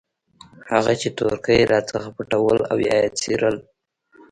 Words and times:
هغه 0.73 0.93
چې 1.01 1.07
تورکي 1.17 1.59
راڅخه 1.71 2.09
پټول 2.17 2.57
او 2.71 2.77
يا 2.87 2.95
يې 3.03 3.09
څيرل. 3.19 3.57